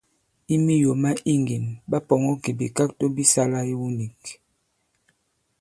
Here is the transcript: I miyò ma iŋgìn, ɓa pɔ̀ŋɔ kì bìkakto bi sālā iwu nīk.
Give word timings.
I 0.53 0.55
miyò 0.65 0.91
ma 1.03 1.11
iŋgìn, 1.33 1.65
ɓa 1.89 1.97
pɔ̀ŋɔ 2.07 2.31
kì 2.43 2.51
bìkakto 2.59 3.05
bi 3.15 3.23
sālā 3.33 3.59
iwu 3.71 3.87
nīk. 3.97 4.21